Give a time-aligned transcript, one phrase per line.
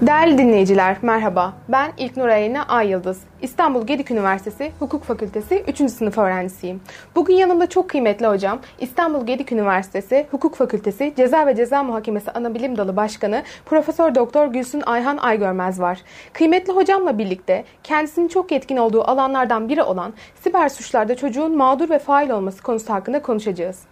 [0.00, 1.54] Değerli dinleyiciler merhaba.
[1.68, 3.20] Ben İlknur Ayna Ay Yıldız.
[3.42, 5.90] İstanbul Gedik Üniversitesi Hukuk Fakültesi 3.
[5.90, 6.80] sınıf öğrencisiyim.
[7.14, 12.76] Bugün yanımda çok kıymetli hocam İstanbul Gedik Üniversitesi Hukuk Fakültesi Ceza ve Ceza Muhakemesi Anabilim
[12.76, 15.98] Dalı Başkanı Profesör Doktor Gülsün Ayhan Aygörmez var.
[16.32, 21.98] Kıymetli hocamla birlikte kendisinin çok yetkin olduğu alanlardan biri olan siber suçlarda çocuğun mağdur ve
[21.98, 23.82] fail olması konusu hakkında konuşacağız.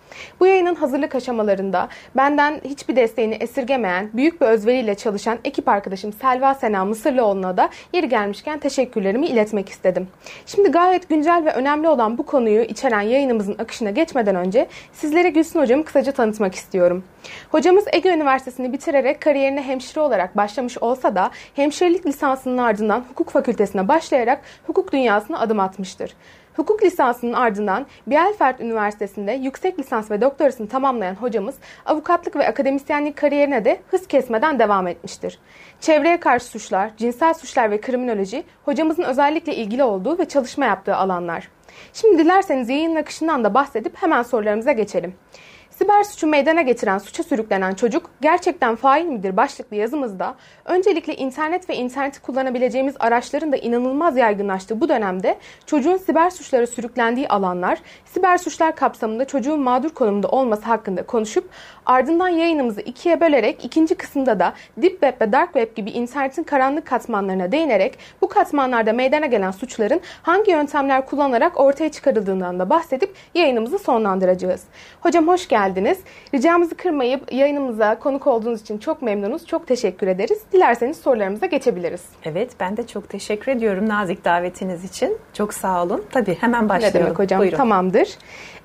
[0.40, 6.54] Bu yayının hazırlık aşamalarında benden hiçbir desteğini esirgemeyen, büyük bir özveriyle çalışan ekip arkadaşım Selva
[6.54, 10.08] Sena Mısırlıoğlu'na da yeri gelmişken teşekkürlerimi iletmek istedim.
[10.46, 15.60] Şimdi gayet güncel ve önemli olan bu konuyu içeren yayınımızın akışına geçmeden önce sizlere Gülsün
[15.60, 17.04] Hocam'ı kısaca tanıtmak istiyorum.
[17.50, 23.88] Hocamız Ege Üniversitesi'ni bitirerek kariyerine hemşire olarak başlamış olsa da hemşirelik lisansının ardından hukuk fakültesine
[23.88, 26.14] başlayarak hukuk dünyasına adım atmıştır.
[26.58, 31.54] Hukuk lisansının ardından Bielefeld Üniversitesi'nde yüksek lisans ve doktorasını tamamlayan hocamız
[31.86, 35.38] avukatlık ve akademisyenlik kariyerine de hız kesmeden devam etmiştir.
[35.80, 41.48] Çevreye karşı suçlar, cinsel suçlar ve kriminoloji hocamızın özellikle ilgili olduğu ve çalışma yaptığı alanlar.
[41.92, 45.14] Şimdi dilerseniz yayın akışından da bahsedip hemen sorularımıza geçelim.
[45.78, 50.34] Siber suçu meydana getiren, suça sürüklenen çocuk gerçekten fail midir başlıklı yazımızda
[50.64, 57.28] öncelikle internet ve interneti kullanabileceğimiz araçların da inanılmaz yaygınlaştığı bu dönemde çocuğun siber suçlara sürüklendiği
[57.28, 61.50] alanlar, siber suçlar kapsamında çocuğun mağdur konumunda olması hakkında konuşup
[61.86, 66.86] ardından yayınımızı ikiye bölerek ikinci kısımda da Deep Web ve Dark Web gibi internetin karanlık
[66.86, 73.78] katmanlarına değinerek bu katmanlarda meydana gelen suçların hangi yöntemler kullanarak ortaya çıkarıldığından da bahsedip yayınımızı
[73.78, 74.64] sonlandıracağız.
[75.00, 75.98] Hocam hoş geldiniz geldiniz.
[76.34, 79.46] Ricamızı kırmayıp yayınımıza konuk olduğunuz için çok memnunuz.
[79.46, 80.38] Çok teşekkür ederiz.
[80.52, 82.02] Dilerseniz sorularımıza geçebiliriz.
[82.24, 85.18] Evet ben de çok teşekkür ediyorum nazik davetiniz için.
[85.32, 86.04] Çok sağ olun.
[86.10, 87.00] Tabii hemen başlayalım.
[87.00, 87.40] Ne demek hocam?
[87.40, 87.56] Buyurun.
[87.56, 88.08] Tamamdır.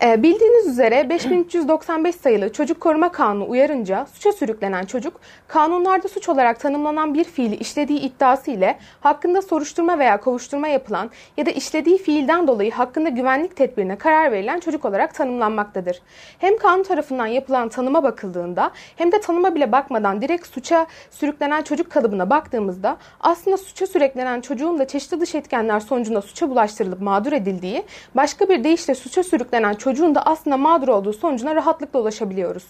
[0.03, 6.59] Ee, bildiğiniz üzere 5395 sayılı Çocuk Koruma Kanunu uyarınca suça sürüklenen çocuk kanunlarda suç olarak
[6.59, 12.47] tanımlanan bir fiili işlediği iddiası ile hakkında soruşturma veya kovuşturma yapılan ya da işlediği fiilden
[12.47, 16.01] dolayı hakkında güvenlik tedbirine karar verilen çocuk olarak tanımlanmaktadır.
[16.39, 21.91] Hem kanun tarafından yapılan tanıma bakıldığında hem de tanıma bile bakmadan direkt suça sürüklenen çocuk
[21.91, 27.83] kalıbına baktığımızda aslında suça sürüklenen çocuğun da çeşitli dış etkenler sonucunda suça bulaştırılıp mağdur edildiği,
[28.15, 32.63] başka bir deyişle suça sürüklenen çocuğun da aslında mağdur olduğu sonucuna rahatlıkla ulaşabiliyoruz.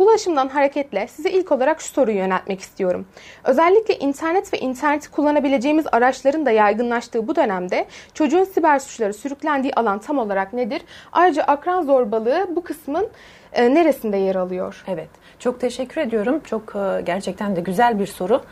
[0.00, 3.06] Bulaşımdan hareketle size ilk olarak şu soruyu yöneltmek istiyorum.
[3.44, 9.98] Özellikle internet ve interneti kullanabileceğimiz araçların da yaygınlaştığı bu dönemde çocuğun siber suçları sürüklendiği alan
[9.98, 10.82] tam olarak nedir?
[11.12, 13.08] Ayrıca akran zorbalığı bu kısmın
[13.52, 14.84] e, neresinde yer alıyor?
[14.88, 16.40] Evet, çok teşekkür ediyorum.
[16.44, 18.42] Çok e, gerçekten de güzel bir soru.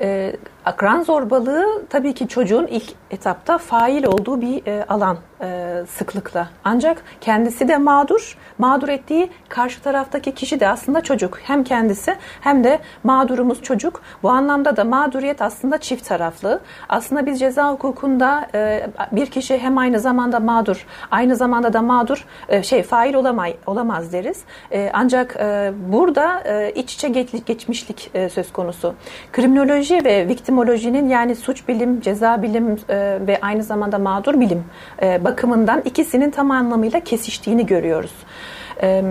[0.00, 6.48] E, akran zorbalığı tabii ki çocuğun ilk etapta fail olduğu bir e, alan e, sıklıkla.
[6.64, 11.38] Ancak kendisi de mağdur, mağdur ettiği karşı taraftaki kişi de aslında çocuk.
[11.42, 14.02] Hem kendisi hem de mağdurumuz çocuk.
[14.22, 16.60] Bu anlamda da mağduriyet aslında çift taraflı.
[16.88, 22.26] Aslında biz ceza hukukunda e, bir kişi hem aynı zamanda mağdur, aynı zamanda da mağdur
[22.48, 24.44] e, şey fail olamay, olamaz deriz.
[24.72, 28.94] E, ancak e, burada e, iç içe geç, geçmişlik e, söz konusu.
[29.32, 34.64] Kriminoloji ve viktimolojinin yani suç bilim, ceza bilim e, ve aynı zamanda mağdur bilim
[35.02, 38.12] e, bakımından ikisinin tam anlamıyla kesiştiğini görüyoruz.
[38.82, 39.02] E,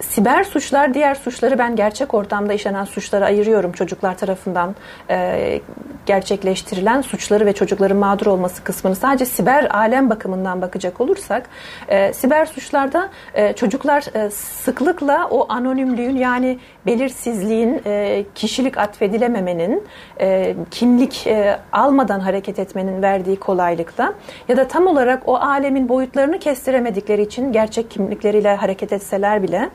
[0.00, 4.74] siber suçlar diğer suçları ben gerçek ortamda işlenen suçları ayırıyorum çocuklar tarafından.
[5.10, 5.60] E,
[6.06, 11.48] gerçekleştirilen suçları ve çocukların mağdur olması kısmını sadece siber alem bakımından bakacak olursak
[11.88, 19.84] e, siber suçlarda e, çocuklar e, sıklıkla o anonimliğin yani belirsizliğin e, kişilik atfedilememenin
[20.20, 24.14] e, kimlik e, almadan hareket etmenin verdiği kolaylıkla
[24.48, 29.70] ya da tam olarak o alemin boyutlarını kestiremedikleri için gerçek kimlikleriyle hareket etseler bile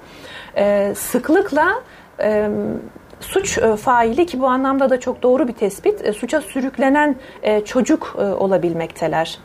[0.58, 1.82] e, sıklıkla
[2.24, 2.50] e,
[3.22, 7.66] suç e, faili ki bu anlamda da çok doğru bir tespit e, suça sürüklenen e,
[7.66, 9.40] çocuk olabilmekteler.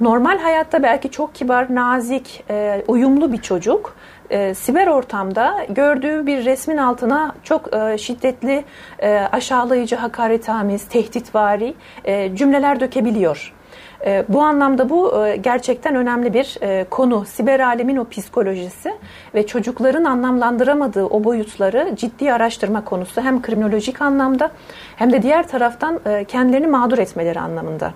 [0.00, 2.44] Normal hayatta belki çok kibar, nazik,
[2.88, 3.96] uyumlu bir çocuk
[4.54, 8.64] siber ortamda gördüğü bir resmin altına çok şiddetli,
[9.32, 11.74] aşağılayıcı, hakaretamiz, tehditvari
[12.34, 13.55] cümleler dökebiliyor.
[14.06, 17.24] E, bu anlamda bu e, gerçekten önemli bir e, konu.
[17.24, 18.94] Siber alemin o psikolojisi
[19.34, 23.20] ve çocukların anlamlandıramadığı o boyutları ciddi araştırma konusu.
[23.20, 24.50] Hem kriminolojik anlamda
[24.96, 27.92] hem de diğer taraftan e, kendilerini mağdur etmeleri anlamında.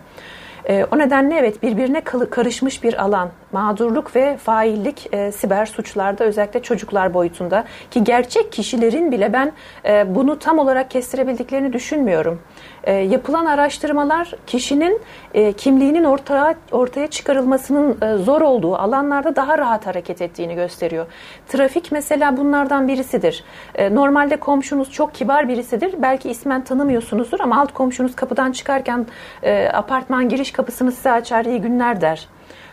[0.92, 3.28] O nedenle evet birbirine karışmış bir alan.
[3.52, 9.52] Mağdurluk ve faillik e, siber suçlarda özellikle çocuklar boyutunda ki gerçek kişilerin bile ben
[9.84, 12.40] e, bunu tam olarak kestirebildiklerini düşünmüyorum.
[12.84, 15.00] E, yapılan araştırmalar kişinin
[15.34, 21.06] e, kimliğinin ortaya ortaya çıkarılmasının e, zor olduğu alanlarda daha rahat hareket ettiğini gösteriyor.
[21.48, 23.44] Trafik mesela bunlardan birisidir.
[23.74, 25.94] E, normalde komşunuz çok kibar birisidir.
[26.02, 29.06] Belki ismen tanımıyorsunuzdur ama alt komşunuz kapıdan çıkarken
[29.42, 32.28] e, apartman giriş kapısını size açar iyi günler der.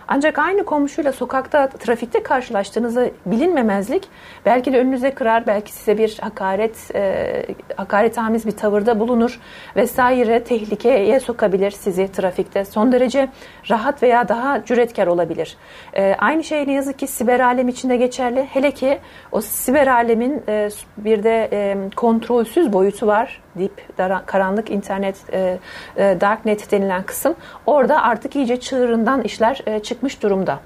[0.07, 4.07] Ancak aynı komşuyla sokakta, trafikte karşılaştığınızda bilinmemezlik
[4.45, 7.45] belki de önünüze kırar, belki size bir hakaret, e,
[7.75, 9.39] hakaretamiz bir tavırda bulunur
[9.75, 12.65] vesaire tehlikeye sokabilir sizi trafikte.
[12.65, 13.29] Son derece
[13.69, 15.57] rahat veya daha cüretkar olabilir.
[15.93, 18.43] E, aynı şey ne yazık ki siber alem içinde geçerli.
[18.43, 18.99] Hele ki
[19.31, 25.59] o siber alemin e, bir de e, kontrolsüz boyutu var deep, karanlık internet, e,
[25.97, 30.59] e, darknet denilen kısım orada artık iyice çığırından işler e, çıkmış durumda.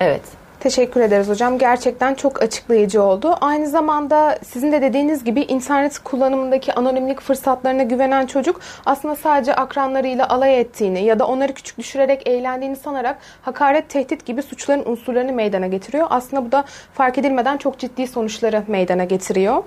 [0.00, 0.22] Evet.
[0.64, 1.58] Teşekkür ederiz hocam.
[1.58, 3.36] Gerçekten çok açıklayıcı oldu.
[3.40, 10.28] Aynı zamanda sizin de dediğiniz gibi internet kullanımındaki anonimlik fırsatlarına güvenen çocuk aslında sadece akranlarıyla
[10.28, 15.66] alay ettiğini ya da onları küçük düşürerek eğlendiğini sanarak hakaret, tehdit gibi suçların unsurlarını meydana
[15.66, 16.06] getiriyor.
[16.10, 16.64] Aslında bu da
[16.94, 19.62] fark edilmeden çok ciddi sonuçları meydana getiriyor.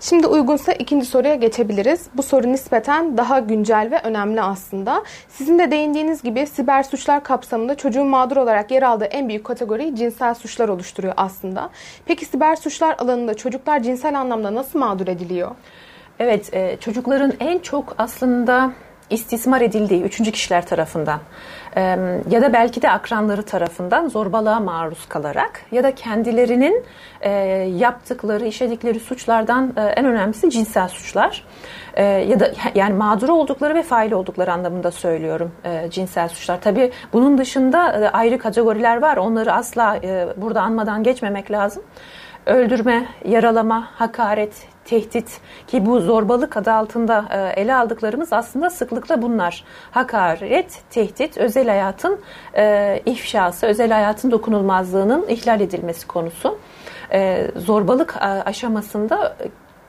[0.00, 2.06] Şimdi uygunsa ikinci soruya geçebiliriz.
[2.14, 5.04] Bu soru nispeten daha güncel ve önemli aslında.
[5.28, 9.96] Sizin de değindiğiniz gibi siber suçlar kapsamında çocuğun mağdur olarak yer aldığı en büyük kategori
[9.96, 11.70] cinsel suçlar oluşturuyor aslında.
[12.06, 15.50] Peki siber suçlar alanında çocuklar cinsel anlamda nasıl mağdur ediliyor?
[16.18, 18.72] Evet, e, çocukların en çok aslında
[19.10, 21.20] istismar edildiği üçüncü kişiler tarafından
[22.30, 26.84] ya da belki de akranları tarafından zorbalığa maruz kalarak ya da kendilerinin
[27.78, 31.44] yaptıkları, işledikleri suçlardan en önemlisi cinsel suçlar
[31.98, 35.52] ya da yani mağdur oldukları ve fail oldukları anlamında söylüyorum
[35.90, 36.60] cinsel suçlar.
[36.60, 37.78] Tabii bunun dışında
[38.12, 39.16] ayrı kategoriler var.
[39.16, 40.00] Onları asla
[40.36, 41.82] burada anmadan geçmemek lazım
[42.48, 49.64] öldürme, yaralama, hakaret, tehdit ki bu zorbalık adı altında e, ele aldıklarımız aslında sıklıkla bunlar.
[49.90, 52.20] Hakaret, tehdit, özel hayatın
[52.56, 56.58] e, ifşası, özel hayatın dokunulmazlığının ihlal edilmesi konusu.
[57.12, 59.36] E, zorbalık aşamasında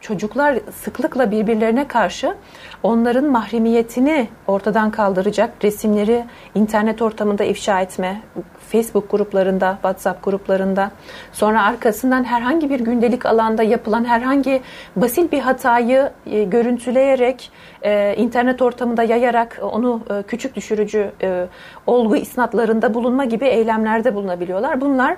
[0.01, 2.35] çocuklar sıklıkla birbirlerine karşı
[2.83, 6.25] onların mahremiyetini ortadan kaldıracak resimleri
[6.55, 8.21] internet ortamında ifşa etme,
[8.69, 10.91] Facebook gruplarında, WhatsApp gruplarında,
[11.31, 14.61] sonra arkasından herhangi bir gündelik alanda yapılan herhangi
[14.95, 21.47] basit bir hatayı e, görüntüleyerek e, internet ortamında yayarak onu e, küçük düşürücü e,
[21.87, 24.81] olgu isnatlarında bulunma gibi eylemlerde bulunabiliyorlar.
[24.81, 25.17] Bunlar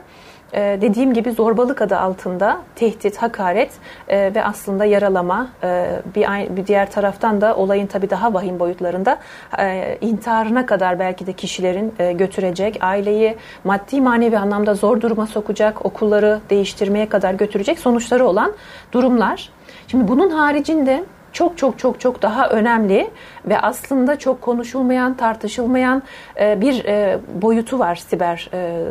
[0.54, 3.72] e, dediğim gibi zorbalık adı altında tehdit, hakaret
[4.08, 9.20] e, ve aslında yaralama e, bir, diğer taraftan da olayın tabii daha vahim boyutlarında
[9.60, 16.40] e, intiharına kadar belki de kişilerin götürecek, aileyi maddi manevi anlamda zor duruma sokacak, okulları
[16.50, 18.54] değiştirmeye kadar götürecek sonuçları olan
[18.92, 19.50] durumlar.
[19.88, 21.04] Şimdi bunun haricinde
[21.34, 23.10] çok çok çok çok daha önemli
[23.46, 26.04] ve aslında çok konuşulmayan, tartışılmayan
[26.40, 28.88] e, bir e, boyutu var siber e,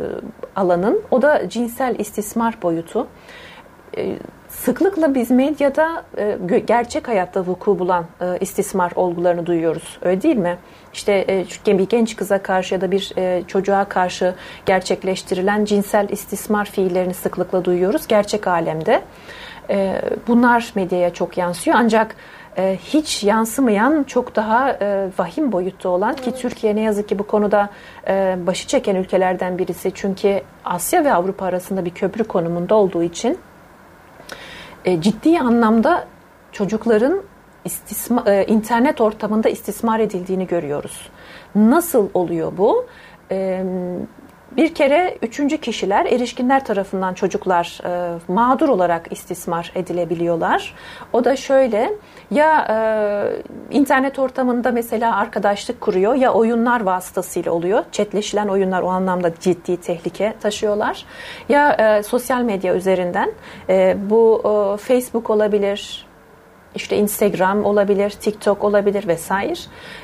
[0.55, 1.01] alanın.
[1.11, 3.07] O da cinsel istismar boyutu.
[4.47, 6.03] Sıklıkla biz medyada
[6.65, 8.05] gerçek hayatta vuku bulan
[8.39, 9.97] istismar olgularını duyuyoruz.
[10.01, 10.57] Öyle değil mi?
[10.93, 13.13] İşte bir genç kıza karşı ya da bir
[13.47, 14.35] çocuğa karşı
[14.65, 19.01] gerçekleştirilen cinsel istismar fiillerini sıklıkla duyuyoruz gerçek alemde.
[19.71, 22.15] E, bunlar medyaya çok yansıyor ancak
[22.57, 27.27] e, hiç yansımayan çok daha e, vahim boyutta olan ki Türkiye ne yazık ki bu
[27.27, 27.69] konuda
[28.47, 33.37] başı çeken ülkelerden birisi çünkü Asya ve Avrupa arasında bir köprü konumunda olduğu için
[34.99, 36.07] ciddi anlamda
[36.51, 37.21] çocukların
[37.65, 41.09] istisma, internet ortamında istismar edildiğini görüyoruz.
[41.55, 42.85] Nasıl oluyor bu?
[44.57, 50.73] Bir kere üçüncü kişiler, erişkinler tarafından çocuklar e, mağdur olarak istismar edilebiliyorlar.
[51.13, 51.93] O da şöyle,
[52.31, 57.83] ya e, internet ortamında mesela arkadaşlık kuruyor ya oyunlar vasıtasıyla oluyor.
[57.91, 61.05] Çetleşilen oyunlar o anlamda ciddi tehlike taşıyorlar.
[61.49, 63.31] Ya e, sosyal medya üzerinden
[63.69, 66.10] e, bu e, Facebook olabilir,
[66.75, 69.59] işte Instagram olabilir, TikTok olabilir vesaire.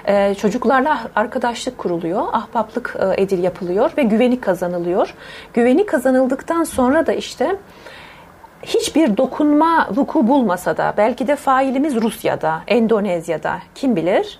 [0.07, 5.13] Ee, çocuklarla arkadaşlık kuruluyor, ahbaplık e, edil yapılıyor ve güveni kazanılıyor.
[5.53, 7.55] Güveni kazanıldıktan sonra da işte
[8.63, 14.39] hiçbir dokunma vuku bulmasa da belki de failimiz Rusya'da, Endonezya'da kim bilir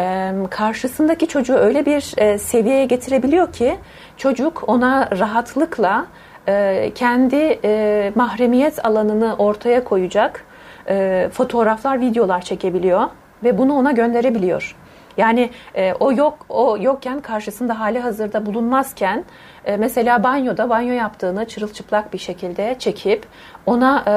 [0.00, 3.76] e, karşısındaki çocuğu öyle bir e, seviyeye getirebiliyor ki
[4.16, 6.06] çocuk ona rahatlıkla
[6.48, 10.44] e, kendi e, mahremiyet alanını ortaya koyacak
[10.88, 13.02] e, fotoğraflar, videolar çekebiliyor
[13.44, 14.76] ve bunu ona gönderebiliyor.
[15.16, 19.24] Yani e, o yok o yokken karşısında hali hazırda bulunmazken
[19.64, 23.26] e, mesela banyoda banyo yaptığını çırılçıplak bir şekilde çekip
[23.66, 24.16] ona e,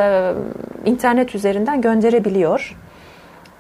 [0.90, 2.78] internet üzerinden gönderebiliyor.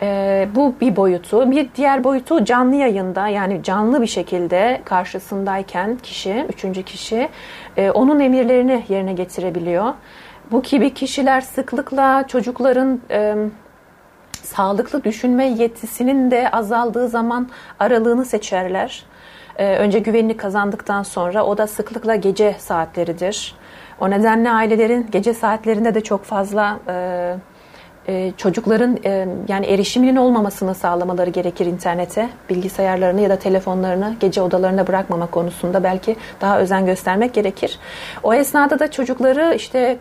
[0.01, 1.51] E, bu bir boyutu.
[1.51, 7.29] Bir diğer boyutu canlı yayında yani canlı bir şekilde karşısındayken kişi, üçüncü kişi
[7.77, 9.93] e, onun emirlerini yerine getirebiliyor.
[10.51, 13.35] Bu gibi kişiler sıklıkla çocukların e,
[14.43, 19.05] sağlıklı düşünme yetisinin de azaldığı zaman aralığını seçerler.
[19.57, 23.55] E, önce güvenini kazandıktan sonra o da sıklıkla gece saatleridir.
[23.99, 27.35] O nedenle ailelerin gece saatlerinde de çok fazla e,
[28.07, 34.87] e, çocukların e, yani erişiminin olmamasını sağlamaları gerekir internete, bilgisayarlarını ya da telefonlarını gece odalarına
[34.87, 37.79] bırakmama konusunda belki daha özen göstermek gerekir.
[38.23, 39.97] O esnada da çocukları işte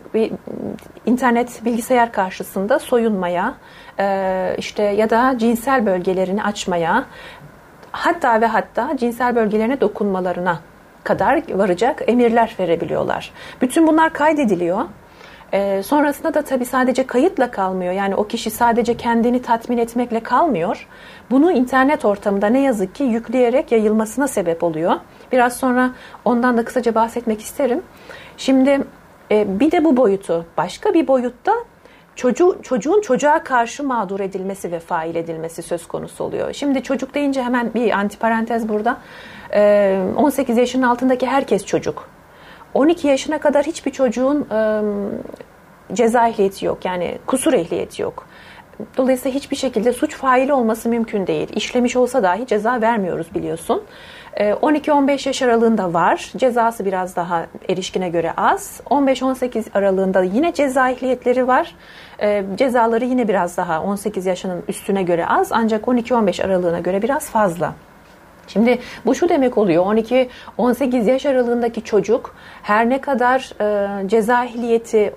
[1.05, 3.53] internet bilgisayar karşısında soyunmaya,
[3.99, 7.05] e, işte ya da cinsel bölgelerini açmaya,
[7.91, 10.59] hatta ve hatta cinsel bölgelerine dokunmalarına
[11.03, 13.31] kadar varacak emirler verebiliyorlar.
[13.61, 14.85] Bütün bunlar kaydediliyor.
[15.53, 17.93] E, sonrasında da tabii sadece kayıtla kalmıyor.
[17.93, 20.87] Yani o kişi sadece kendini tatmin etmekle kalmıyor.
[21.31, 24.93] Bunu internet ortamında ne yazık ki yükleyerek yayılmasına sebep oluyor.
[25.31, 25.91] Biraz sonra
[26.25, 27.81] ondan da kısaca bahsetmek isterim.
[28.37, 28.83] Şimdi
[29.31, 31.53] e, bir de bu boyutu, başka bir boyutta
[32.15, 36.53] çocuğu, çocuğun çocuğa karşı mağdur edilmesi ve fail edilmesi söz konusu oluyor.
[36.53, 38.97] Şimdi çocuk deyince hemen bir antiparantez burada.
[40.15, 42.18] 18 ee, yaşının altındaki herkes çocuk.
[42.73, 44.47] 12 yaşına kadar hiçbir çocuğun
[45.93, 46.85] ceza ehliyeti yok.
[46.85, 48.27] Yani kusur ehliyeti yok.
[48.97, 51.47] Dolayısıyla hiçbir şekilde suç faili olması mümkün değil.
[51.55, 53.83] İşlemiş olsa dahi ceza vermiyoruz biliyorsun.
[54.37, 56.31] 12-15 ee, yaş aralığında var.
[56.37, 58.81] Cezası biraz daha erişkine göre az.
[58.85, 61.75] 15-18 aralığında yine ceza ehliyetleri var.
[62.55, 67.73] Cezaları yine biraz daha 18 yaşının üstüne göre az ancak 12-15 aralığına göre biraz fazla.
[68.53, 75.13] Şimdi bu şu demek oluyor 12-18 yaş aralığındaki çocuk her ne kadar e, ceza ehliyeti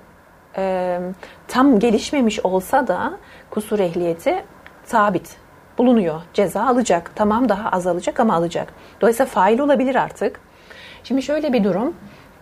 [0.57, 0.99] e,
[1.47, 3.13] tam gelişmemiş olsa da
[3.49, 4.43] kusur ehliyeti
[4.83, 5.37] sabit
[5.77, 6.21] bulunuyor.
[6.33, 7.11] Ceza alacak.
[7.15, 8.73] Tamam daha az alacak ama alacak.
[9.01, 10.39] Dolayısıyla fail olabilir artık.
[11.03, 11.95] Şimdi şöyle bir durum.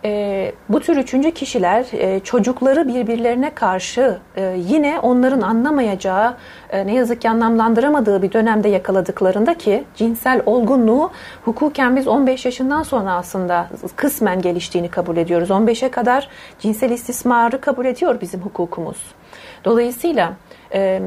[0.04, 6.34] E, bu tür üçüncü kişiler e, çocukları birbirlerine karşı e, yine onların anlamayacağı,
[6.70, 11.10] e, ne yazık ki anlamlandıramadığı bir dönemde yakaladıklarında ki cinsel olgunluğu
[11.44, 15.50] hukuken biz 15 yaşından sonra aslında kısmen geliştiğini kabul ediyoruz.
[15.50, 16.28] 15'e kadar
[16.58, 19.14] cinsel istismarı kabul ediyor bizim hukukumuz.
[19.64, 20.32] Dolayısıyla
[20.74, 21.02] e,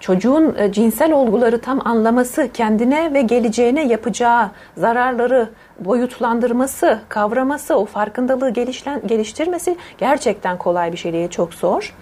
[0.00, 5.48] çocuğun e, cinsel olguları tam anlaması, kendine ve geleceğine yapacağı zararları
[5.80, 11.94] boyutlandırması, kavraması, o farkındalığı gelişlen, geliştirmesi gerçekten kolay bir şey değil, çok zor.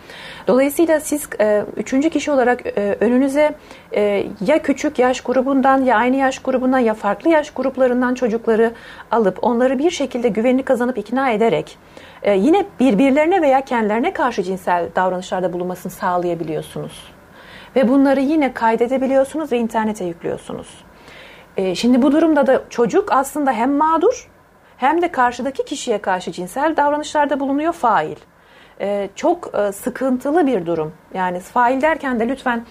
[0.47, 3.55] Dolayısıyla siz e, üçüncü kişi olarak e, önünüze
[3.93, 8.73] e, ya küçük yaş grubundan ya aynı yaş grubundan ya farklı yaş gruplarından çocukları
[9.11, 11.79] alıp onları bir şekilde güvenini kazanıp ikna ederek
[12.23, 17.16] e, yine birbirlerine veya kendilerine karşı cinsel davranışlarda bulunmasını sağlayabiliyorsunuz.
[17.77, 20.85] Ve bunları yine kaydedebiliyorsunuz ve internete yüklüyorsunuz.
[21.57, 24.29] E, şimdi bu durumda da çocuk aslında hem mağdur
[24.77, 28.17] hem de karşıdaki kişiye karşı cinsel davranışlarda bulunuyor fail.
[28.81, 30.93] E, çok e, sıkıntılı bir durum.
[31.15, 32.67] Yani fail derken de lütfen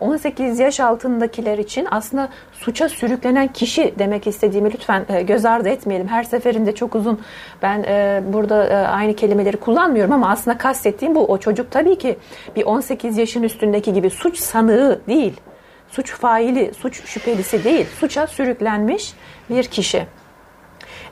[0.00, 6.08] 18 yaş altındakiler için aslında suça sürüklenen kişi demek istediğimi lütfen e, göz ardı etmeyelim.
[6.08, 7.20] Her seferinde çok uzun
[7.62, 11.26] ben e, burada e, aynı kelimeleri kullanmıyorum ama aslında kastettiğim bu.
[11.26, 12.18] O çocuk tabii ki
[12.56, 15.40] bir 18 yaşın üstündeki gibi suç sanığı değil.
[15.88, 17.86] Suç faili, suç şüphelisi değil.
[18.00, 19.12] Suça sürüklenmiş
[19.50, 20.06] bir kişi.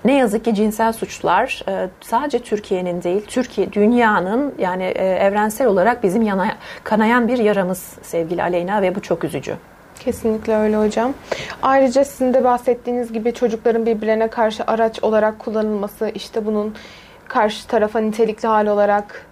[0.04, 6.02] Ne yazık ki cinsel suçlar e, sadece Türkiye'nin değil, Türkiye, dünyanın yani e, evrensel olarak
[6.02, 9.56] bizim yana, kanayan bir yaramız sevgili Aleyna ve bu çok üzücü.
[10.00, 11.14] Kesinlikle öyle hocam.
[11.62, 16.74] Ayrıca sizin de bahsettiğiniz gibi çocukların birbirlerine karşı araç olarak kullanılması, işte bunun
[17.28, 19.26] karşı tarafa nitelikli hal olarak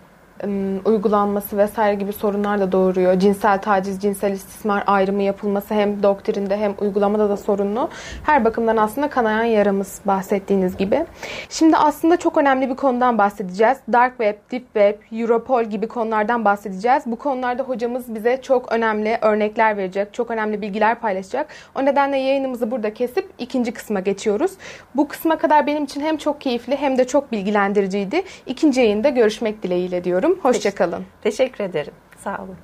[0.85, 3.19] uygulanması vesaire gibi sorunlar da doğuruyor.
[3.19, 7.89] Cinsel taciz, cinsel istismar ayrımı yapılması hem doktrinde hem uygulamada da sorunlu.
[8.23, 11.07] Her bakımdan aslında kanayan yaramız bahsettiğiniz gibi.
[11.49, 13.79] Şimdi aslında çok önemli bir konudan bahsedeceğiz.
[13.93, 17.03] Dark Web, Deep Web, Europol gibi konulardan bahsedeceğiz.
[17.07, 21.47] Bu konularda hocamız bize çok önemli örnekler verecek, çok önemli bilgiler paylaşacak.
[21.75, 24.53] O nedenle yayınımızı burada kesip ikinci kısma geçiyoruz.
[24.95, 28.23] Bu kısma kadar benim için hem çok keyifli hem de çok bilgilendiriciydi.
[28.47, 30.24] İkinci yayında görüşmek dileğiyle diyorum.
[30.33, 31.05] Hoşçakalın.
[31.23, 31.95] Teşekkür ederim.
[32.25, 32.57] Sağ olun.